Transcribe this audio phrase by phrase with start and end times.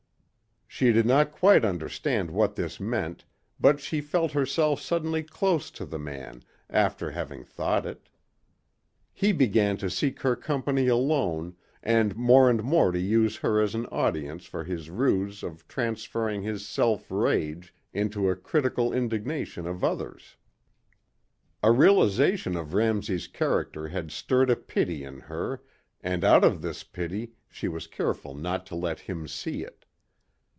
[0.81, 3.25] She did not quite understand what this meant
[3.59, 8.09] but she felt herself suddenly close to the man after having thought it.
[9.13, 13.75] He began to seek her company alone and more and more to use her as
[13.75, 19.83] an audience for his ruse of transferring his self rage into a critical indignation of
[19.83, 20.35] others.
[21.61, 25.61] A realization of Ramsey's character had stirred a pity in her
[25.99, 29.85] and out of this pity she was careful not to let him see it.